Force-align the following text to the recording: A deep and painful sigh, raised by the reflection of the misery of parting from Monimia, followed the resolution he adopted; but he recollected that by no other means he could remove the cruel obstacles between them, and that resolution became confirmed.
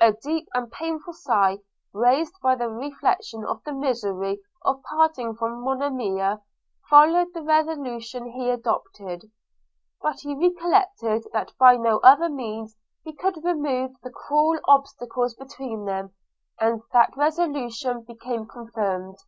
A 0.00 0.12
deep 0.14 0.48
and 0.54 0.72
painful 0.72 1.12
sigh, 1.12 1.58
raised 1.92 2.32
by 2.42 2.54
the 2.54 2.70
reflection 2.70 3.44
of 3.44 3.62
the 3.64 3.74
misery 3.74 4.40
of 4.62 4.82
parting 4.84 5.34
from 5.34 5.62
Monimia, 5.62 6.40
followed 6.88 7.34
the 7.34 7.42
resolution 7.42 8.30
he 8.30 8.48
adopted; 8.48 9.30
but 10.00 10.20
he 10.20 10.34
recollected 10.34 11.24
that 11.34 11.52
by 11.58 11.76
no 11.76 11.98
other 11.98 12.30
means 12.30 12.78
he 13.04 13.12
could 13.12 13.44
remove 13.44 13.90
the 14.02 14.08
cruel 14.10 14.58
obstacles 14.66 15.34
between 15.34 15.84
them, 15.84 16.14
and 16.58 16.80
that 16.94 17.14
resolution 17.14 18.00
became 18.04 18.46
confirmed. 18.46 19.18